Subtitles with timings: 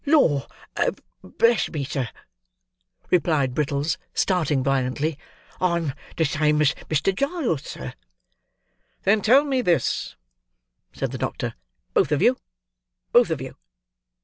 [0.03, 0.45] "Lord
[1.21, 2.07] bless me, sir!"
[3.11, 5.15] replied Brittles, starting violently;
[5.59, 7.15] "I'm the same as Mr.
[7.15, 7.93] Giles, sir."
[9.03, 10.15] "Then tell me this,"
[10.91, 11.53] said the doctor,
[11.93, 12.37] "both of you,
[13.13, 13.57] both of you!